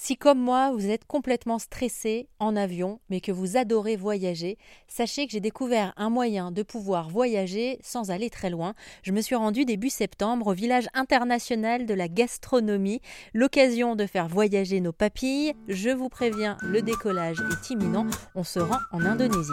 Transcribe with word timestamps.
Si 0.00 0.16
comme 0.16 0.38
moi, 0.38 0.70
vous 0.70 0.88
êtes 0.90 1.04
complètement 1.06 1.58
stressé 1.58 2.28
en 2.38 2.54
avion, 2.54 3.00
mais 3.10 3.20
que 3.20 3.32
vous 3.32 3.56
adorez 3.56 3.96
voyager, 3.96 4.56
sachez 4.86 5.26
que 5.26 5.32
j'ai 5.32 5.40
découvert 5.40 5.92
un 5.96 6.08
moyen 6.08 6.52
de 6.52 6.62
pouvoir 6.62 7.10
voyager 7.10 7.80
sans 7.82 8.12
aller 8.12 8.30
très 8.30 8.48
loin. 8.48 8.74
Je 9.02 9.10
me 9.10 9.20
suis 9.20 9.34
rendue 9.34 9.64
début 9.64 9.90
septembre 9.90 10.46
au 10.46 10.52
village 10.52 10.86
international 10.94 11.84
de 11.84 11.94
la 11.94 12.06
gastronomie, 12.06 13.00
l'occasion 13.34 13.96
de 13.96 14.06
faire 14.06 14.28
voyager 14.28 14.80
nos 14.80 14.92
papilles. 14.92 15.52
Je 15.66 15.90
vous 15.90 16.08
préviens, 16.08 16.58
le 16.62 16.80
décollage 16.80 17.38
est 17.40 17.70
imminent, 17.70 18.06
on 18.36 18.44
se 18.44 18.60
rend 18.60 18.78
en 18.92 19.04
Indonésie. 19.04 19.50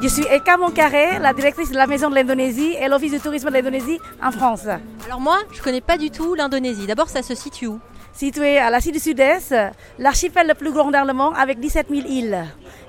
Je 0.00 0.06
suis 0.06 0.24
Eka 0.30 0.56
Moncaré, 0.56 1.18
la 1.18 1.32
directrice 1.32 1.70
de 1.70 1.76
la 1.76 1.88
Maison 1.88 2.08
de 2.08 2.14
l'Indonésie 2.14 2.76
et 2.80 2.86
l'Office 2.86 3.10
du 3.10 3.18
tourisme 3.18 3.48
de 3.48 3.54
l'Indonésie 3.54 3.98
en 4.22 4.30
France. 4.30 4.66
Alors 5.04 5.20
moi, 5.20 5.38
je 5.52 5.60
connais 5.60 5.80
pas 5.80 5.98
du 5.98 6.12
tout 6.12 6.34
l'Indonésie. 6.34 6.86
D'abord, 6.86 7.08
ça 7.08 7.20
se 7.20 7.34
situe 7.34 7.66
où? 7.66 7.80
Situé 8.12 8.58
à 8.58 8.70
l'Asie 8.70 8.92
du 8.92 9.00
Sud-Est, 9.00 9.54
l'archipel 9.98 10.46
le 10.46 10.54
plus 10.54 10.70
grand 10.70 10.92
dans 10.92 11.04
le 11.04 11.12
monde 11.12 11.34
avec 11.36 11.58
17 11.58 11.88
000 11.90 12.06
îles. 12.06 12.44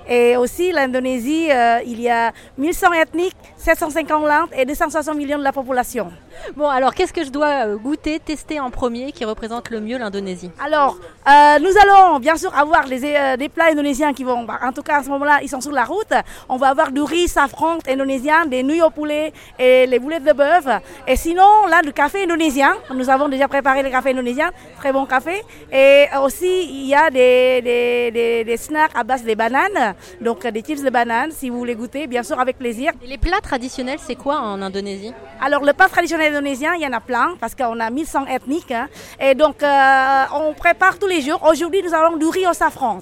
Et 0.08 0.36
aussi, 0.36 0.70
l'Indonésie, 0.70 1.50
euh, 1.50 1.80
il 1.84 2.00
y 2.00 2.08
a 2.08 2.32
1100 2.58 2.92
ethniques, 2.92 3.36
750 3.56 4.26
langues 4.26 4.48
et 4.56 4.64
260 4.64 5.16
millions 5.16 5.38
de 5.38 5.44
la 5.44 5.52
population. 5.52 6.12
Bon, 6.56 6.68
alors 6.68 6.94
qu'est-ce 6.94 7.12
que 7.12 7.24
je 7.24 7.30
dois 7.30 7.66
euh, 7.66 7.76
goûter, 7.76 8.18
tester 8.18 8.60
en 8.60 8.70
premier 8.70 9.12
qui 9.12 9.24
représente 9.24 9.70
le 9.70 9.80
mieux 9.80 9.98
l'Indonésie? 9.98 10.50
Alors, 10.64 10.96
euh, 11.28 11.58
nous 11.60 11.70
allons 11.82 12.18
bien 12.18 12.36
sûr 12.36 12.54
avoir 12.56 12.86
les, 12.86 13.02
euh, 13.04 13.36
des 13.36 13.48
plats 13.48 13.70
indonésiens 13.72 14.12
qui 14.12 14.24
vont, 14.24 14.44
bah, 14.44 14.58
en 14.62 14.72
tout 14.72 14.82
cas 14.82 14.98
à 14.98 15.02
ce 15.02 15.08
moment-là, 15.10 15.40
ils 15.42 15.48
sont 15.48 15.60
sur 15.60 15.72
la 15.72 15.84
route. 15.84 16.12
On 16.48 16.56
va 16.56 16.68
avoir 16.68 16.90
du 16.90 17.02
riz 17.02 17.28
safran 17.28 17.78
indonésien, 17.88 18.46
des 18.46 18.62
nouilles 18.62 18.82
au 18.82 18.90
poulet 18.90 19.32
et 19.58 19.86
les 19.86 19.98
boulettes 19.98 20.24
de 20.24 20.32
bœuf. 20.32 20.66
Et 21.06 21.16
sinon, 21.16 21.66
là, 21.68 21.82
du 21.82 21.92
café 21.92 22.24
indonésien. 22.24 22.74
Nous 22.94 23.08
avons 23.10 23.28
déjà 23.28 23.46
préparé 23.46 23.82
le 23.82 23.90
café 23.90 24.10
indonésien, 24.10 24.50
très 24.78 24.92
bon 24.92 25.06
café. 25.06 25.42
Et 25.72 26.06
aussi, 26.22 26.64
il 26.64 26.86
y 26.86 26.94
a 26.94 27.10
des, 27.10 27.62
des, 27.62 28.10
des, 28.10 28.44
des 28.44 28.56
snacks 28.56 28.92
à 28.94 29.04
base 29.04 29.24
de 29.24 29.34
bananes, 29.34 29.94
donc 30.20 30.46
des 30.46 30.62
chips 30.62 30.82
de 30.82 30.90
bananes, 30.90 31.30
si 31.32 31.50
vous 31.50 31.58
voulez 31.58 31.74
goûter, 31.74 32.06
bien 32.06 32.22
sûr, 32.22 32.40
avec 32.40 32.58
plaisir. 32.58 32.92
Et 33.04 33.06
les 33.06 33.18
plats 33.18 33.40
traditionnels, 33.40 33.98
c'est 34.04 34.16
quoi 34.16 34.40
en 34.40 34.60
Indonésie? 34.62 35.12
Alors, 35.40 35.64
le 35.64 35.72
plat 35.72 35.88
traditionnel 35.88 36.29
il 36.74 36.80
y 36.82 36.86
en 36.86 36.92
a 36.92 37.00
plein, 37.00 37.36
parce 37.40 37.54
qu'on 37.54 37.78
a 37.80 37.90
1100 37.90 38.26
ethniques. 38.26 38.72
hein. 38.72 38.88
Et 39.20 39.34
donc, 39.34 39.62
euh, 39.62 40.24
on 40.34 40.52
prépare 40.54 40.98
tous 40.98 41.06
les 41.06 41.20
jours. 41.20 41.40
Aujourd'hui, 41.48 41.82
nous 41.82 41.94
avons 41.94 42.16
du 42.16 42.26
riz 42.26 42.46
au 42.46 42.52
safran. 42.52 43.00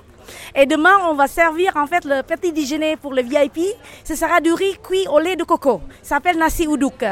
Et 0.54 0.66
demain, 0.66 0.96
on 1.08 1.14
va 1.14 1.26
servir 1.26 1.76
en 1.76 1.86
fait 1.86 2.04
le 2.04 2.22
petit 2.22 2.52
déjeuner 2.52 2.96
pour 2.96 3.12
le 3.14 3.22
VIP. 3.22 3.60
Ce 4.04 4.14
sera 4.14 4.40
du 4.40 4.52
riz 4.52 4.76
cuit 4.82 5.06
au 5.10 5.18
lait 5.18 5.36
de 5.36 5.44
coco. 5.44 5.80
Ça 6.02 6.16
s'appelle 6.16 6.38
nasi 6.38 6.64
uduk. 6.64 7.04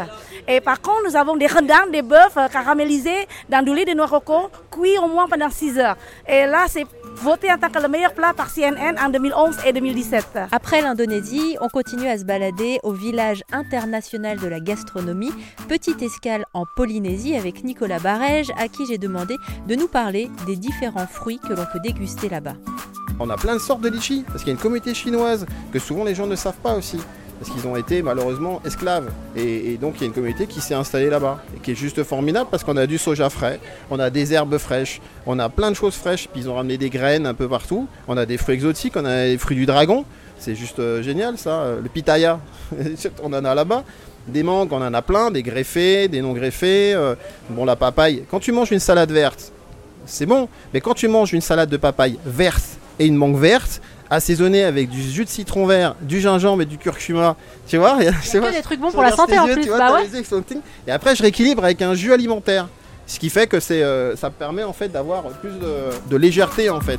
Et 0.48 0.60
par 0.60 0.80
contre, 0.80 1.02
nous 1.08 1.16
avons 1.16 1.36
des 1.36 1.46
rendans, 1.46 1.86
des 1.92 2.02
bœufs 2.02 2.16
euh, 2.36 2.48
caramélisés 2.48 3.26
dans 3.48 3.64
du 3.64 3.74
lait 3.74 3.84
de 3.84 3.92
noix 3.92 4.08
coco, 4.08 4.50
cuit 4.70 4.98
au 4.98 5.06
moins 5.06 5.26
pendant 5.28 5.50
6 5.50 5.78
heures. 5.78 5.96
Et 6.28 6.46
là, 6.46 6.64
c'est 6.68 6.86
voté 7.16 7.50
en 7.50 7.58
tant 7.58 7.70
que 7.70 7.80
le 7.80 7.88
meilleur 7.88 8.12
plat 8.12 8.32
par 8.34 8.52
CNN 8.52 8.96
en 8.98 9.08
2011 9.08 9.58
et 9.66 9.72
2017. 9.72 10.38
Après 10.52 10.82
l'Indonésie, 10.82 11.56
on 11.60 11.68
continue 11.68 12.08
à 12.08 12.18
se 12.18 12.24
balader 12.24 12.78
au 12.82 12.92
village 12.92 13.42
international 13.52 14.38
de 14.38 14.46
la 14.46 14.60
gastronomie, 14.60 15.32
petite 15.68 16.02
escale 16.02 16.44
en 16.52 16.64
Polynésie 16.76 17.36
avec 17.36 17.64
Nicolas 17.64 17.98
Barège, 17.98 18.50
à 18.58 18.68
qui 18.68 18.86
j'ai 18.86 18.98
demandé 18.98 19.36
de 19.66 19.74
nous 19.74 19.88
parler 19.88 20.30
des 20.46 20.56
différents 20.56 21.06
fruits 21.06 21.38
que 21.38 21.54
l'on 21.54 21.66
peut 21.72 21.80
déguster 21.80 22.28
là-bas. 22.28 22.54
On 23.18 23.30
a 23.30 23.36
plein 23.36 23.54
de 23.54 23.60
sortes 23.60 23.80
de 23.80 23.88
litchis, 23.88 24.24
parce 24.26 24.40
qu'il 24.40 24.48
y 24.48 24.50
a 24.50 24.52
une 24.52 24.60
communauté 24.60 24.92
chinoise 24.92 25.46
que 25.72 25.78
souvent 25.78 26.04
les 26.04 26.14
gens 26.14 26.26
ne 26.26 26.36
savent 26.36 26.58
pas 26.62 26.74
aussi. 26.74 26.98
Parce 27.38 27.50
qu'ils 27.50 27.66
ont 27.66 27.76
été 27.76 28.02
malheureusement 28.02 28.62
esclaves. 28.64 29.10
Et, 29.36 29.76
donc 29.76 29.94
il 29.96 30.00
y 30.00 30.04
a 30.04 30.06
une 30.06 30.12
communauté 30.12 30.46
qui 30.46 30.60
s'est 30.60 30.74
installée 30.74 31.10
là-bas. 31.10 31.42
Et 31.54 31.60
qui 31.60 31.72
est 31.72 31.74
juste 31.74 32.02
formidable 32.02 32.48
parce 32.50 32.64
qu'on 32.64 32.76
a 32.78 32.86
du 32.86 32.96
soja 32.96 33.28
frais, 33.28 33.60
on 33.90 33.98
a 33.98 34.08
des 34.08 34.32
herbes 34.32 34.56
fraîches, 34.56 35.02
on 35.26 35.38
a 35.38 35.50
plein 35.50 35.70
de 35.70 35.76
choses 35.76 35.94
fraîches. 35.94 36.28
Puis 36.28 36.42
ils 36.42 36.48
ont 36.48 36.54
ramené 36.54 36.78
des 36.78 36.88
graines 36.88 37.26
un 37.26 37.34
peu 37.34 37.46
partout. 37.46 37.88
On 38.08 38.16
a 38.16 38.24
des 38.24 38.38
fruits 38.38 38.54
exotiques, 38.54 38.94
on 38.96 39.04
a 39.04 39.26
les 39.26 39.38
fruits 39.38 39.56
du 39.56 39.66
dragon. 39.66 40.06
C'est 40.38 40.54
juste 40.54 40.78
euh, 40.78 41.02
génial 41.02 41.36
ça. 41.36 41.60
Euh, 41.60 41.80
Le 41.82 41.88
pitaya, 41.90 42.40
on 43.22 43.32
en 43.32 43.44
a 43.44 43.54
là-bas. 43.54 43.84
Des 44.28 44.42
mangues, 44.42 44.72
on 44.72 44.82
en 44.82 44.94
a 44.94 45.02
plein, 45.02 45.30
des 45.30 45.42
greffés, 45.42 46.08
des 46.08 46.22
non 46.22 46.32
greffés. 46.32 46.94
euh, 46.94 47.14
bon, 47.50 47.64
la 47.66 47.76
papaye. 47.76 48.24
Quand 48.30 48.40
tu 48.40 48.50
manges 48.50 48.72
une 48.72 48.80
salade 48.80 49.12
verte, 49.12 49.52
c'est 50.06 50.26
bon. 50.26 50.48
Mais 50.72 50.80
quand 50.80 50.94
tu 50.94 51.06
manges 51.06 51.34
une 51.34 51.42
salade 51.42 51.68
de 51.68 51.76
papaye 51.76 52.18
verte 52.24 52.75
et 52.98 53.06
une 53.06 53.16
mangue 53.16 53.38
verte, 53.38 53.80
assaisonnée 54.10 54.64
avec 54.64 54.88
du 54.88 55.02
jus 55.02 55.24
de 55.24 55.28
citron 55.28 55.66
vert, 55.66 55.96
du 56.00 56.20
gingembre 56.20 56.62
et 56.62 56.66
du 56.66 56.78
curcuma, 56.78 57.36
tu 57.66 57.76
vois, 57.76 57.98
c'est 58.22 58.40
que 58.40 58.54
des 58.54 58.62
trucs 58.62 58.80
bons 58.80 58.92
pour 58.92 59.02
la 59.02 59.12
santé, 59.12 59.38
en 59.38 59.46
plus, 59.46 59.66
bah 59.66 59.94
ouais. 59.94 60.06
Et 60.86 60.90
après, 60.90 61.16
je 61.16 61.22
rééquilibre 61.22 61.64
avec 61.64 61.82
un 61.82 61.94
jus 61.94 62.12
alimentaire. 62.12 62.68
Ce 63.06 63.20
qui 63.20 63.30
fait 63.30 63.46
que 63.46 63.60
c'est, 63.60 63.82
euh, 63.82 64.16
ça 64.16 64.30
permet 64.30 64.64
en 64.64 64.72
fait 64.72 64.88
d'avoir 64.88 65.22
plus 65.24 65.50
de, 65.50 66.10
de 66.10 66.16
légèreté 66.16 66.70
en 66.70 66.80
fait. 66.80 66.98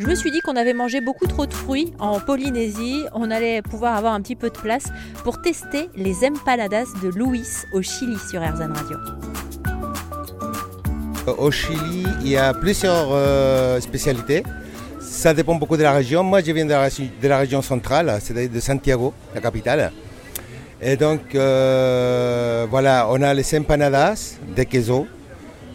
Je 0.00 0.06
me 0.06 0.14
suis 0.14 0.30
dit 0.30 0.40
qu'on 0.40 0.56
avait 0.56 0.72
mangé 0.72 1.02
beaucoup 1.02 1.26
trop 1.26 1.44
de 1.44 1.52
fruits 1.52 1.92
en 1.98 2.20
Polynésie. 2.20 3.04
On 3.12 3.30
allait 3.30 3.60
pouvoir 3.60 3.96
avoir 3.96 4.14
un 4.14 4.22
petit 4.22 4.34
peu 4.34 4.48
de 4.48 4.56
place 4.56 4.86
pour 5.24 5.42
tester 5.42 5.90
les 5.94 6.24
empanadas 6.24 6.86
de 7.02 7.08
Luis 7.10 7.46
au 7.74 7.82
Chili 7.82 8.16
sur 8.30 8.42
Erzan 8.42 8.72
Radio. 8.72 8.96
Au 11.26 11.50
Chili, 11.50 12.04
il 12.22 12.28
y 12.28 12.36
a 12.36 12.52
plusieurs 12.54 13.08
euh, 13.12 13.80
spécialités. 13.80 14.42
Ça 15.00 15.32
dépend 15.34 15.54
beaucoup 15.54 15.76
de 15.76 15.82
la 15.82 15.92
région. 15.92 16.22
Moi, 16.22 16.40
je 16.42 16.50
viens 16.52 16.64
de 16.64 16.70
la, 16.70 16.86
régi- 16.88 17.10
de 17.22 17.28
la 17.28 17.38
région 17.38 17.62
centrale, 17.62 18.18
c'est-à-dire 18.22 18.50
de 18.50 18.60
Santiago, 18.60 19.12
la 19.34 19.40
capitale. 19.40 19.92
Et 20.82 20.96
donc, 20.96 21.34
euh, 21.34 22.66
voilà, 22.70 23.06
on 23.10 23.20
a 23.22 23.32
les 23.34 23.54
empanadas 23.58 24.36
de 24.56 24.62
queso, 24.64 25.06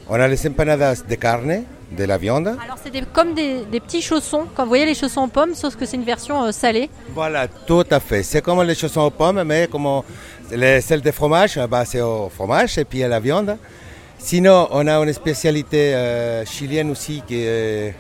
on 0.10 0.16
a 0.16 0.28
les 0.28 0.48
empanadas 0.48 1.04
de 1.08 1.16
carne, 1.16 1.64
de 1.92 2.04
la 2.04 2.18
viande. 2.18 2.48
Alors 2.64 2.78
c'est 2.84 2.90
des- 2.90 3.04
comme 3.14 3.34
des, 3.36 3.64
des 3.72 3.80
petits 3.80 4.02
chaussons, 4.02 4.46
quand 4.56 4.64
vous 4.64 4.70
voyez 4.70 4.86
les 4.88 4.96
chaussons 4.96 5.22
aux 5.22 5.28
pommes, 5.28 5.54
sauf 5.54 5.76
que 5.76 5.86
c'est 5.86 5.96
une 5.98 6.04
version 6.04 6.44
euh, 6.44 6.52
salée. 6.52 6.90
Voilà, 7.14 7.48
tout 7.48 7.84
à 7.92 8.00
fait. 8.00 8.24
C'est 8.24 8.42
comme 8.42 8.62
les 8.64 8.76
chaussons 8.76 9.02
aux 9.02 9.12
pommes, 9.12 9.44
mais 9.44 9.68
comme 9.72 9.88
les, 10.52 10.82
celles 10.82 11.02
de 11.02 11.12
fromage, 11.12 11.60
bah, 11.70 11.86
c'est 11.86 12.02
au 12.02 12.30
fromage 12.30 12.78
et 12.80 12.86
puis 12.86 13.04
à 13.04 13.08
la 13.08 13.20
viande. 13.20 13.58
Sinon, 14.26 14.68
on 14.72 14.88
a 14.88 14.96
une 15.04 15.14
spécialité 15.14 15.94
euh, 15.94 16.44
chilienne 16.46 16.90
aussi 16.90 17.22
qui, 17.28 17.44
euh, 17.46 17.92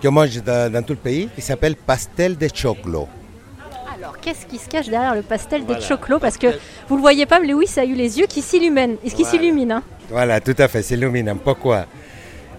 qu'on 0.00 0.12
mange 0.12 0.40
dans, 0.44 0.70
dans 0.72 0.80
tout 0.84 0.92
le 0.92 0.98
pays, 1.00 1.28
qui 1.34 1.42
s'appelle 1.42 1.74
pastel 1.74 2.36
de 2.38 2.46
choclo. 2.54 3.08
Alors 3.98 4.20
qu'est-ce 4.20 4.46
qui 4.46 4.58
se 4.58 4.68
cache 4.68 4.86
derrière 4.88 5.16
le 5.16 5.22
pastel 5.22 5.66
de 5.66 5.74
choclo 5.80 6.20
Parce 6.20 6.36
que 6.38 6.46
vous 6.88 6.94
le 6.94 7.00
voyez 7.02 7.26
pas, 7.26 7.40
mais 7.40 7.48
Louis 7.48 7.68
a 7.78 7.84
eu 7.84 7.94
les 7.94 8.16
yeux 8.16 8.26
qui 8.28 8.42
s'illuminent. 8.42 8.94
Et 9.02 9.10
ce 9.10 9.16
qui 9.16 9.24
Voilà. 9.24 9.38
s'illumine. 9.38 9.72
hein? 9.72 9.82
Voilà, 10.08 10.40
tout 10.40 10.54
à 10.56 10.68
fait, 10.68 10.82
c'est 10.82 10.96
luminant. 10.96 11.34
Pourquoi? 11.34 11.86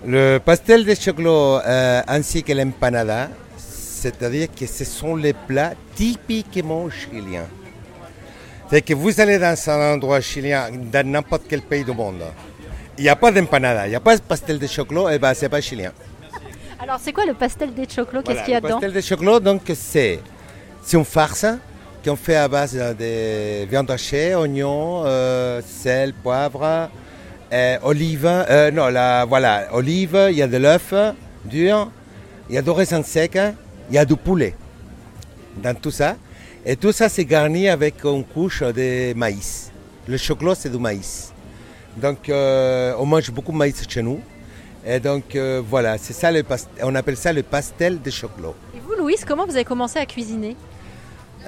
Le 0.05 0.39
pastel 0.39 0.83
de 0.83 0.93
choclo 0.93 1.59
euh, 1.65 2.01
ainsi 2.09 2.43
que 2.43 2.51
l'empanada, 2.51 3.29
c'est-à-dire 3.57 4.49
que 4.53 4.65
ce 4.67 4.83
sont 4.83 5.15
les 5.15 5.31
plats 5.31 5.75
typiquement 5.95 6.89
chiliens. 6.89 7.47
C'est 8.69 8.81
que 8.81 8.93
vous 8.93 9.21
allez 9.21 9.39
dans 9.39 9.55
un 9.69 9.93
endroit 9.93 10.19
chilien, 10.19 10.67
dans 10.91 11.07
n'importe 11.09 11.43
quel 11.47 11.61
pays 11.61 11.85
du 11.85 11.93
monde, 11.93 12.21
il 12.97 13.03
n'y 13.03 13.09
a 13.09 13.15
pas 13.15 13.31
d'empanada, 13.31 13.85
il 13.87 13.89
n'y 13.91 13.95
a 13.95 13.99
pas 13.99 14.15
de 14.17 14.21
pastel 14.21 14.59
de 14.59 14.67
choclo, 14.67 15.09
et 15.09 15.19
ben 15.19 15.33
c'est 15.33 15.49
pas 15.49 15.61
chilien. 15.61 15.91
Alors 16.79 16.99
c'est 17.01 17.11
quoi 17.11 17.25
le 17.25 17.33
pastel 17.33 17.73
de 17.73 17.85
choclo 17.89 18.21
Qu'est-ce 18.21 18.31
Voilà, 18.31 18.41
qu'il 18.43 18.53
y 18.53 18.55
a 18.55 18.59
le 18.59 18.63
dedans? 18.63 18.75
pastel 18.79 18.93
de 18.93 19.01
choclo, 19.01 19.39
donc 19.39 19.61
c'est 19.75 20.19
c'est 20.83 20.97
une 20.97 21.05
farce 21.05 21.45
qu'on 22.05 22.15
fait 22.15 22.35
à 22.37 22.47
base 22.47 22.73
de 22.75 23.65
viande 23.65 23.89
hachée, 23.91 24.35
oignons, 24.35 25.03
euh, 25.05 25.61
sel, 25.65 26.13
poivre, 26.13 26.89
euh, 27.51 27.77
olive, 27.83 28.25
euh, 28.25 28.71
non, 28.71 28.87
la, 28.87 29.25
voilà, 29.25 29.67
olive, 29.73 30.17
il 30.29 30.37
y 30.37 30.41
a 30.41 30.47
de 30.47 30.57
l'œuf 30.57 30.93
dur, 31.43 31.91
il 32.49 32.55
y 32.55 32.57
a 32.57 32.61
du 32.61 32.69
raisin 32.69 33.03
sec, 33.03 33.37
il 33.89 33.95
y 33.95 33.97
a 33.97 34.05
du 34.05 34.15
poulet 34.15 34.55
dans 35.61 35.75
tout 35.75 35.91
ça. 35.91 36.15
Et 36.65 36.75
tout 36.75 36.91
ça, 36.91 37.07
c'est 37.09 37.25
garni 37.25 37.67
avec 37.69 38.03
une 38.03 38.23
couche 38.25 38.61
de 38.61 39.13
maïs. 39.13 39.71
Le 40.07 40.17
choclo, 40.17 40.53
c'est 40.55 40.69
du 40.69 40.77
maïs. 40.77 41.33
Donc, 42.01 42.29
euh, 42.29 42.93
on 42.99 43.05
mange 43.05 43.31
beaucoup 43.31 43.51
de 43.51 43.57
maïs 43.57 43.81
chez 43.87 44.01
nous. 44.01 44.19
Et 44.85 44.99
donc, 44.99 45.35
euh, 45.35 45.61
voilà, 45.67 45.97
c'est 45.97 46.13
ça, 46.13 46.31
le 46.31 46.43
past- 46.43 46.69
on 46.81 46.93
appelle 46.95 47.17
ça 47.17 47.33
le 47.33 47.43
pastel 47.43 48.01
de 48.01 48.09
choclo. 48.09 48.55
Et 48.75 48.79
vous, 48.79 48.93
Louis, 48.97 49.15
comment 49.27 49.45
vous 49.45 49.55
avez 49.55 49.65
commencé 49.65 49.99
à 49.99 50.05
cuisiner? 50.05 50.55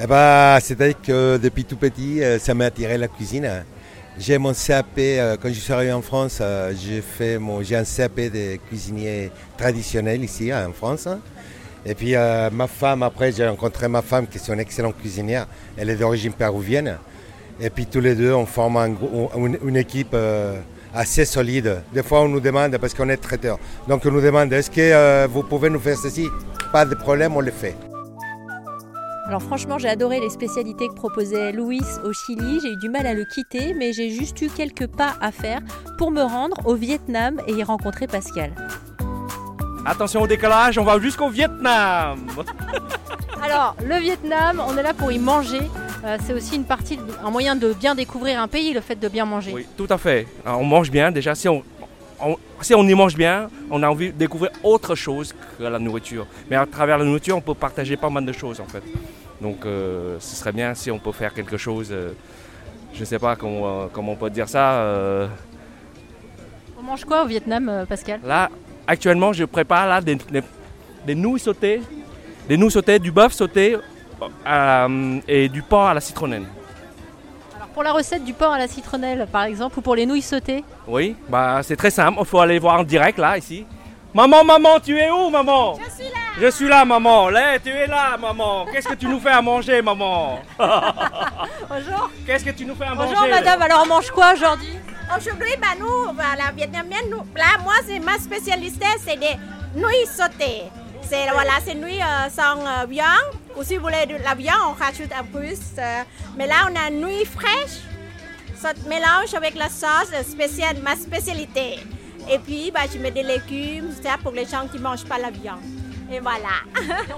Eh 0.01 0.07
ben, 0.07 0.57
c'est-à-dire 0.62 1.00
que 1.01 1.38
depuis 1.38 1.63
tout 1.66 1.78
petit, 1.78 2.22
euh, 2.24 2.40
ça 2.40 2.54
m'a 2.54 2.66
attiré 2.66 2.98
la 2.98 3.07
cuisine. 3.07 3.63
J'ai 4.18 4.38
mon 4.38 4.54
CAP, 4.54 4.88
euh, 4.98 5.38
quand 5.42 5.50
je 5.50 5.60
suis 5.60 5.72
arrivé 5.72 5.94
en 5.94 6.01
France, 6.01 6.40
euh, 6.42 6.74
j'ai 6.78 7.01
fait 7.01 7.38
mon, 7.38 7.62
j'ai 7.63 7.75
un 7.78 7.84
CAP 7.86 8.16
de 8.19 8.57
cuisinier 8.68 9.31
traditionnel 9.57 10.22
ici 10.24 10.51
hein, 10.51 10.68
en 10.69 10.74
France. 10.74 11.07
Et 11.86 11.96
puis 11.96 12.16
euh, 12.16 12.50
ma 12.50 12.68
femme, 12.68 13.04
après 13.04 13.31
j'ai 13.31 13.48
rencontré 13.48 13.88
ma 13.88 14.01
femme 14.01 14.28
qui 14.28 14.38
est 14.38 14.48
une 14.50 14.60
excellente 14.60 14.98
cuisinière, 14.98 15.48
elle 15.78 15.90
est 15.90 15.96
d'origine 15.96 16.34
péruvienne. 16.34 16.98
Et 17.62 17.70
puis 17.70 17.86
tous 17.86 18.00
les 18.00 18.16
deux, 18.16 18.34
on 18.34 18.46
forme 18.46 18.78
un 18.78 18.96
une, 19.38 19.58
une 19.66 19.76
équipe 19.76 20.14
euh, 20.14 20.60
assez 20.94 21.26
solide. 21.26 21.82
Des 21.94 22.04
fois, 22.04 22.22
on 22.22 22.30
nous 22.30 22.40
demande, 22.40 22.78
parce 22.78 22.94
qu'on 22.94 23.10
est 23.10 23.18
traiteur, 23.18 23.60
donc 23.88 24.04
on 24.06 24.12
nous 24.12 24.22
demande, 24.22 24.52
est-ce 24.54 24.72
que 24.72 24.80
euh, 24.80 25.28
vous 25.30 25.44
pouvez 25.44 25.70
nous 25.70 25.80
faire 25.80 25.98
ceci? 25.98 26.28
Pas 26.72 26.86
de 26.86 26.96
problème, 26.96 27.36
on 27.36 27.42
le 27.42 27.52
fait. 27.52 27.76
Alors 29.28 29.44
franchement, 29.44 29.78
j'ai 29.78 29.90
adoré 29.90 30.20
les 30.20 30.30
spécialités 30.30 30.88
que 30.88 30.94
proposait 30.94 31.52
Louis 31.52 31.84
au 32.04 32.14
Chili. 32.14 32.60
J'ai 32.64 32.72
eu 32.72 32.78
du 32.78 32.90
mal 32.90 33.06
à 33.06 33.14
le 33.14 33.26
quitter, 33.26 33.76
mais 33.76 33.94
j'ai 33.94 34.10
juste 34.10 34.42
eu 34.42 34.50
quelques 34.50 34.88
pas 34.88 35.18
à 35.22 35.32
faire 35.32 35.60
pour 36.00 36.10
me 36.10 36.24
rendre 36.24 36.56
au 36.66 36.74
Vietnam 36.74 37.40
et 37.46 37.52
y 37.52 37.64
rencontrer 37.64 38.08
Pascal. 38.08 38.56
Attention 39.86 40.24
au 40.24 40.28
décalage, 40.28 40.80
on 40.80 40.84
va 40.84 41.00
jusqu'au 41.00 41.30
Vietnam. 41.30 42.20
Alors, 43.44 43.76
le 43.86 44.00
Vietnam, 44.00 44.64
on 44.68 44.76
est 44.78 44.84
là 44.84 44.96
pour 44.96 45.12
y 45.12 45.20
manger. 45.20 45.62
Euh, 46.06 46.18
c'est 46.25 46.34
aussi 46.34 46.56
une 46.56 46.63
partie, 46.63 46.98
un 47.24 47.30
moyen 47.30 47.56
de 47.56 47.74
bien 47.74 47.94
découvrir 47.94 48.42
un 48.42 48.48
pays, 48.48 48.74
le 48.74 48.81
fait 48.81 48.96
de 48.96 49.07
bien 49.10 49.25
manger. 49.25 49.51
Oui, 49.54 49.66
tout 49.78 49.88
à 49.90 49.98
fait. 49.98 50.28
On 50.46 50.63
mange 50.63 50.90
bien. 50.90 51.12
Déjà, 51.12 51.36
si 51.36 51.50
on, 51.50 51.62
on- 52.22 52.38
si 52.62 52.74
on 52.74 52.84
y 52.88 52.94
mange 52.94 53.16
bien, 53.16 53.50
on 53.69 53.84
a 53.84 53.90
envie 53.90 54.07
de 54.07 54.18
découvrir 54.18 54.51
autre 54.63 54.96
chose 54.96 55.34
que 55.57 55.63
la 55.63 55.78
nourriture. 55.80 56.25
Mais 56.50 56.56
à 56.56 56.66
travers 56.66 56.98
la 56.98 57.04
nourriture, 57.06 57.36
on 57.36 57.42
peut 57.42 57.54
partager 57.54 57.98
pas 57.98 58.10
mal 58.10 58.25
de 58.25 58.31
choses 58.31 58.60
en 58.62 58.66
fait. 58.66 58.84
Donc, 59.42 59.66
euh, 59.66 60.18
ce 60.19 60.36
serait 60.36 60.51
bien 60.54 60.74
si 60.74 60.90
on 60.92 61.00
peut 61.00 61.12
faire 61.12 61.34
quelque 61.34 61.57
chose. 61.57 61.90
euh, 61.92 62.12
je 62.94 63.01
ne 63.01 63.06
sais 63.06 63.19
pas 63.19 63.36
comment, 63.36 63.88
comment 63.94 64.13
on 64.13 64.16
peut 64.16 64.30
dire 64.30 64.50
ça. 64.50 65.28
On 66.78 66.81
mange 66.81 67.06
quoi 67.06 67.24
au 67.24 67.28
Vietnam, 67.28 67.86
Pascal? 67.88 68.19
Là, 68.25 68.50
actuellement, 68.88 69.31
je 69.34 69.44
prépare 69.46 69.88
là, 69.88 70.01
des, 70.01 70.16
des- 70.16 70.42
des 71.06 71.16
nouilles 71.16 71.40
sautées, 71.40 71.81
des 72.48 72.57
nouilles 72.57 72.72
sautées, 72.72 73.00
du 73.00 73.12
bœuf 73.12 73.34
sauté 73.34 73.78
euh, 74.48 75.19
et 75.27 75.50
du 75.50 75.62
porc 75.62 75.88
à 75.89 75.94
la 75.94 76.01
citronnelle. 76.01 76.45
Alors 77.56 77.68
pour 77.69 77.83
la 77.83 77.92
recette 77.92 78.24
du 78.24 78.33
porc 78.33 78.54
à 78.54 78.57
la 78.57 78.68
citronnelle, 78.68 79.27
par 79.31 79.44
exemple, 79.44 79.80
ou 79.80 79.81
pour 79.81 79.95
les 79.95 80.06
nouilles 80.06 80.21
sautées, 80.21 80.63
Oui, 80.88 81.16
bah 81.27 81.62
c'est 81.63 81.75
très 81.75 81.92
simple. 81.92 82.18
Il 82.19 82.25
faut 82.25 82.39
aller 82.39 82.60
voir 82.60 82.80
en 82.80 82.83
direct 82.83 83.18
là, 83.18 83.38
ici. 83.38 83.66
Maman, 84.13 84.44
maman, 84.44 84.80
tu 84.80 84.98
es 84.98 85.12
où, 85.12 85.30
maman? 85.30 85.75
Je 85.75 85.92
suis 85.92 86.10
là. 86.10 86.19
Je 86.42 86.50
suis 86.50 86.68
là, 86.68 86.83
maman. 86.83 87.30
Là, 87.30 87.60
tu 87.60 87.69
es 87.69 87.86
là, 87.86 88.18
maman. 88.18 88.66
Qu'est-ce 88.71 88.88
que 88.88 88.95
tu 88.95 89.06
nous 89.06 89.19
fais 89.19 89.30
à 89.30 89.42
manger, 89.42 89.83
maman? 89.83 90.39
Bonjour. 91.69 92.10
Qu'est-ce 92.25 92.44
que 92.44 92.50
tu 92.50 92.65
nous 92.65 92.74
fais 92.74 92.86
à 92.86 92.95
manger? 92.95 93.13
Bonjour 93.13 93.30
madame, 93.30 93.62
alors 93.62 93.83
on 93.83 93.88
mange 93.88 94.10
quoi 94.10 94.33
aujourd'hui? 94.33 94.74
Aujourd'hui, 95.15 95.54
bah, 95.62 95.68
nous, 95.80 96.13
bah, 96.13 96.24
la 96.38 96.51
vietnamienne, 96.51 97.06
nous, 97.12 97.24
là, 97.36 97.60
moi, 97.63 97.74
c'est 97.86 98.00
ma 98.00 98.18
spécialité, 98.18 98.86
c'est 99.06 99.19
des 99.19 99.38
nouilles 99.75 100.07
sautées. 100.07 100.63
C'est 101.04 101.30
voilà, 101.31 101.54
c'est 101.65 101.74
nouilles 101.75 102.01
euh, 102.01 102.30
sans 102.30 102.60
euh, 102.65 102.86
viande. 102.88 103.07
Ou 103.60 103.64
si 103.64 103.76
vous 103.76 103.84
voulez 103.84 104.06
de 104.06 104.16
la 104.24 104.36
viande, 104.36 104.58
on 104.70 104.74
rajoute 104.74 105.12
un 105.12 105.24
plus. 105.24 105.60
euh, 105.78 106.04
mais 106.38 106.48
là, 106.48 106.68
on 106.72 106.76
a 106.76 106.90
nouilles 106.90 107.26
fraîches, 107.26 107.82
saute 108.56 108.86
mélange 108.88 109.34
avec 109.36 109.56
la 109.56 109.68
sauce 109.68 110.14
spéciale, 110.26 110.78
ma 110.82 110.96
spécialité. 110.96 111.80
Et 112.32 112.40
puis, 112.40 112.72
bah, 112.72 112.82
je 112.92 112.98
mets 113.00 113.12
des 113.12 113.24
légumes, 113.24 113.92
ça 114.02 114.12
pour 114.24 114.32
les 114.32 114.46
gens 114.46 114.68
qui 114.72 114.78
ne 114.78 114.84
mangent 114.84 115.04
pas 115.06 115.18
la 115.18 115.30
viande. 115.30 115.60
Et 116.12 116.20
voilà. 116.22 116.64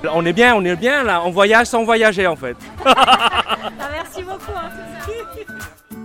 On 0.14 0.26
est 0.26 0.34
bien, 0.34 0.54
on 0.56 0.66
est 0.66 0.76
bien 0.76 1.04
là. 1.04 1.22
On 1.24 1.32
voyage 1.32 1.68
sans 1.68 1.84
voyager 1.84 2.28
en 2.28 2.36
fait. 2.36 2.58
Ah, 2.86 3.90
Merci 3.94 4.24
beaucoup. 4.24 4.52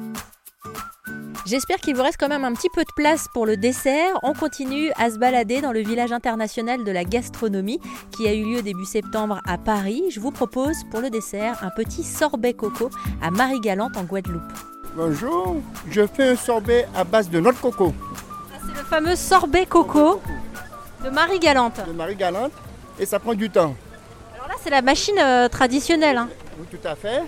J'espère 1.46 1.76
qu'il 1.76 1.94
vous 1.94 2.02
reste 2.02 2.16
quand 2.18 2.28
même 2.28 2.44
un 2.44 2.52
petit 2.54 2.68
peu 2.74 2.82
de 2.82 2.92
place 2.96 3.28
pour 3.32 3.46
le 3.46 3.56
dessert. 3.56 4.18
On 4.24 4.32
continue 4.32 4.90
à 4.98 5.10
se 5.10 5.18
balader 5.18 5.60
dans 5.60 5.70
le 5.70 5.78
village 5.80 6.10
international 6.10 6.82
de 6.82 6.90
la 6.90 7.04
gastronomie 7.04 7.78
qui 8.10 8.26
a 8.26 8.34
eu 8.34 8.42
lieu 8.44 8.62
début 8.62 8.84
septembre 8.84 9.40
à 9.46 9.56
Paris. 9.56 10.02
Je 10.10 10.18
vous 10.18 10.32
propose 10.32 10.74
pour 10.90 11.00
le 11.00 11.08
dessert 11.08 11.58
un 11.62 11.70
petit 11.70 12.02
sorbet 12.02 12.52
coco 12.52 12.90
à 13.22 13.30
Marie-Galante 13.30 13.96
en 13.96 14.02
Guadeloupe. 14.02 14.42
Bonjour, 14.96 15.56
je 15.90 16.04
fais 16.06 16.30
un 16.30 16.36
sorbet 16.36 16.88
à 16.96 17.04
base 17.04 17.30
de 17.30 17.38
noix 17.38 17.52
de 17.52 17.58
coco 17.58 17.94
C'est 18.66 18.76
le 18.80 18.84
fameux 18.84 19.14
sorbet 19.14 19.66
coco 19.66 20.20
de 21.04 21.10
Marie-Galante. 21.10 21.80
de 21.86 21.92
Marie-Galante 21.92 22.52
et 22.98 23.06
ça 23.06 23.20
prend 23.20 23.34
du 23.34 23.50
temps. 23.50 23.76
Alors 24.34 24.48
là, 24.48 24.54
c'est 24.64 24.70
la 24.70 24.82
machine 24.82 25.18
euh, 25.20 25.48
traditionnelle. 25.48 26.16
hein. 26.16 26.28
Oui, 26.58 26.66
tout 26.70 26.88
à 26.88 26.96
fait. 26.96 27.22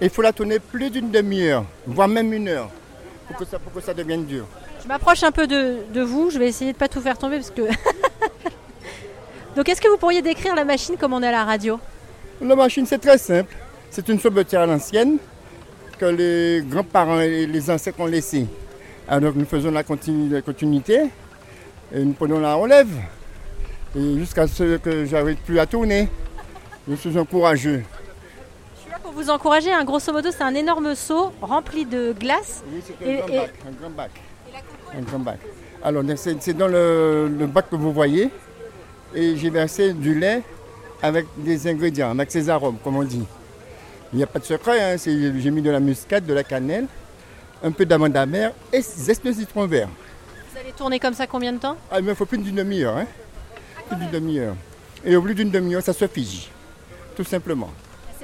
Il 0.00 0.10
faut 0.10 0.22
la 0.22 0.32
tourner 0.32 0.60
plus 0.60 0.90
d'une 0.90 1.10
demi-heure, 1.10 1.64
voire 1.86 2.08
même 2.08 2.32
une 2.32 2.48
heure, 2.48 2.68
pour 3.26 3.36
que 3.36 3.44
ça, 3.44 3.58
pour 3.58 3.72
que 3.72 3.80
ça 3.80 3.94
devienne 3.94 4.24
dur. 4.24 4.46
Je 4.82 4.88
m'approche 4.88 5.22
un 5.22 5.32
peu 5.32 5.46
de, 5.46 5.78
de 5.92 6.02
vous. 6.02 6.30
Je 6.30 6.38
vais 6.38 6.48
essayer 6.48 6.72
de 6.72 6.78
pas 6.78 6.88
tout 6.88 7.00
faire 7.00 7.16
tomber 7.18 7.36
parce 7.36 7.50
que. 7.50 7.62
Donc, 9.56 9.68
est-ce 9.68 9.80
que 9.80 9.88
vous 9.88 9.96
pourriez 9.96 10.20
décrire 10.22 10.54
la 10.54 10.64
machine 10.64 10.96
comme 10.96 11.12
on 11.12 11.22
est 11.22 11.28
à 11.28 11.32
la 11.32 11.44
radio? 11.44 11.78
La 12.40 12.56
machine, 12.56 12.84
c'est 12.86 12.98
très 12.98 13.18
simple. 13.18 13.54
C'est 13.90 14.08
une 14.08 14.18
sorbetière 14.18 14.62
à 14.62 14.66
l'ancienne 14.66 15.18
que 15.98 16.06
les 16.06 16.62
grands-parents 16.68 17.20
et 17.20 17.46
les 17.46 17.70
ancêtres 17.70 18.00
ont 18.00 18.06
laissée. 18.06 18.46
Alors 19.06 19.32
nous 19.34 19.44
faisons 19.44 19.70
la, 19.70 19.84
continu- 19.84 20.28
la 20.30 20.42
continuité 20.42 21.02
et 21.94 22.00
nous 22.02 22.12
prenons 22.14 22.40
la 22.40 22.54
relève. 22.54 22.88
Et 23.96 24.18
jusqu'à 24.18 24.48
ce 24.48 24.76
que 24.78 25.04
j'arrive 25.04 25.36
plus 25.36 25.58
à 25.60 25.66
tourner. 25.66 26.08
Je 26.88 26.96
suis 26.96 27.16
un 27.16 27.24
courageux. 27.24 27.84
Je 28.76 28.80
suis 28.82 28.90
là 28.90 28.98
pour 29.00 29.03
vous 29.14 29.30
encourager. 29.30 29.72
hein. 29.72 29.84
Grosso 29.84 30.12
modo, 30.12 30.30
c'est 30.30 30.42
un 30.42 30.54
énorme 30.54 30.94
seau 30.94 31.32
rempli 31.40 31.84
de 31.84 32.14
glace. 32.18 32.62
Oui, 32.72 32.82
c'est 32.86 33.06
Et- 33.06 33.14
un 33.14 33.26
grand 33.26 33.28
et- 33.28 33.36
bac. 33.38 33.50
Un 33.66 33.72
grand 33.80 33.90
bac. 33.90 34.10
Un 34.96 35.00
grand 35.02 35.18
bac. 35.20 35.38
Alors, 35.82 36.02
c'est 36.16 36.54
dans 36.54 36.68
le, 36.68 37.28
le 37.28 37.46
bac 37.46 37.68
que 37.70 37.76
vous 37.76 37.92
voyez. 37.92 38.30
Et 39.14 39.36
j'ai 39.36 39.50
versé 39.50 39.92
du 39.92 40.18
lait 40.18 40.42
avec 41.02 41.26
des 41.36 41.66
ingrédients, 41.68 42.10
avec 42.10 42.30
ses 42.30 42.48
arômes, 42.48 42.78
comme 42.82 42.96
on 42.96 43.02
dit. 43.04 43.24
Il 44.12 44.16
n'y 44.16 44.22
a 44.22 44.26
pas 44.26 44.38
de 44.38 44.44
secret. 44.44 44.80
hein, 44.80 44.96
J'ai 45.04 45.50
mis 45.50 45.62
de 45.62 45.70
la 45.70 45.80
muscade, 45.80 46.24
de 46.26 46.32
la 46.34 46.42
cannelle, 46.44 46.86
un 47.62 47.70
peu 47.70 47.84
d'amande 47.84 48.16
amère 48.16 48.52
et 48.72 48.80
zeste 48.80 49.24
de 49.26 49.32
citron 49.32 49.66
vert. 49.66 49.88
Vous 50.52 50.58
allez 50.60 50.72
tourner 50.72 50.98
comme 50.98 51.14
ça 51.14 51.26
combien 51.26 51.52
de 51.52 51.58
temps? 51.58 51.76
Ah, 51.90 51.98
il 52.00 52.04
me 52.04 52.14
faut 52.14 52.26
plus 52.26 52.38
d'une 52.38 52.54
demi-heure. 52.56 52.96
Hein? 52.96 53.06
Plus 53.88 53.96
d'une 53.96 54.10
demi-heure. 54.10 54.54
Et 55.04 55.14
au 55.16 55.20
bout 55.22 55.34
d'une 55.34 55.50
demi-heure, 55.50 55.82
ça 55.82 55.92
se 55.92 56.06
fige. 56.06 56.48
Tout 57.16 57.24
simplement. 57.24 57.70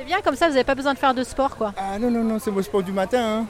C'est 0.01 0.07
bien 0.07 0.23
comme 0.23 0.35
ça, 0.35 0.47
vous 0.47 0.55
n'avez 0.55 0.65
pas 0.65 0.75
besoin 0.75 0.95
de 0.95 0.99
faire 0.99 1.13
de 1.13 1.23
sport, 1.23 1.55
quoi. 1.59 1.75
Ah 1.77 1.99
non, 1.99 2.11
non, 2.11 2.25
non, 2.25 2.39
c'est 2.39 2.51
mon 2.51 2.63
sport 2.63 2.83
du 2.83 2.91
matin. 2.91 3.41
hein. 3.41 3.47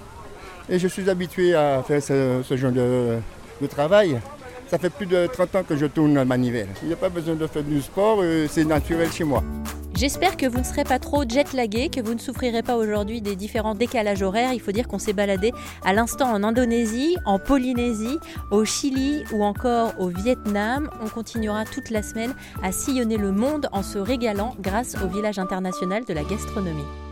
Et 0.69 0.81
je 0.81 0.88
suis 0.88 1.08
habitué 1.08 1.55
à 1.55 1.81
faire 1.87 2.02
ce, 2.02 2.43
genre 2.56 2.73
de, 2.73 3.20
travail. 3.69 4.20
Ça 4.67 4.76
fait 4.76 4.91
plus 4.91 5.06
de 5.06 5.29
30 5.29 5.55
ans 5.55 5.62
que 5.62 5.76
je 5.76 5.87
tourne 5.87 6.12
la 6.14 6.25
manivelle. 6.25 6.67
Il 6.82 6.88
n'y 6.88 6.94
a 6.94 6.97
pas 6.97 7.08
besoin 7.08 7.37
de 7.37 7.47
faire 7.47 7.62
du 7.62 7.81
sport, 7.81 8.19
euh, 8.20 8.49
c'est 8.50 8.64
naturel 8.64 9.12
chez 9.12 9.23
moi. 9.23 9.44
J'espère 10.00 10.38
que 10.38 10.47
vous 10.47 10.61
ne 10.61 10.64
serez 10.64 10.85
pas 10.85 10.99
trop 10.99 11.29
jet-lagué, 11.29 11.91
que 11.91 12.00
vous 12.00 12.14
ne 12.14 12.19
souffrirez 12.19 12.62
pas 12.62 12.76
aujourd'hui 12.76 13.20
des 13.20 13.37
différents 13.37 13.75
décalages 13.75 14.23
horaires. 14.23 14.55
Il 14.55 14.61
faut 14.61 14.73
dire 14.73 14.88
qu'on 14.88 14.99
s'est 14.99 15.12
baladé 15.12 15.52
à 15.85 15.93
l'instant 15.93 16.32
en 16.32 16.43
Indonésie, 16.43 17.19
en 17.26 17.38
Polynésie, 17.38 18.19
au 18.50 18.64
Chili 18.64 19.25
ou 19.31 19.44
encore 19.44 19.93
au 19.99 20.08
Vietnam. 20.08 20.88
On 21.05 21.08
continuera 21.11 21.67
toute 21.67 21.91
la 21.91 22.02
semaine 22.02 22.32
à 22.62 22.73
sillonner 22.73 23.19
le 23.19 23.31
monde 23.31 23.69
en 23.73 23.82
se 23.82 23.99
régalant 23.99 24.56
grâce 24.58 24.97
au 25.05 25.06
village 25.06 25.38
international 25.38 26.06
de 26.06 26.14
la 26.14 26.25
gastronomie. 26.25 27.10